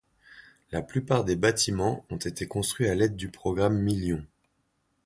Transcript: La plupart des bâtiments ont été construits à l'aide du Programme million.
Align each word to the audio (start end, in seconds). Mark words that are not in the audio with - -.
La 0.71 0.81
plupart 0.81 1.25
des 1.25 1.35
bâtiments 1.35 2.07
ont 2.09 2.17
été 2.17 2.47
construits 2.47 2.87
à 2.89 2.95
l'aide 2.95 3.15
du 3.15 3.29
Programme 3.29 3.77
million. 3.77 4.25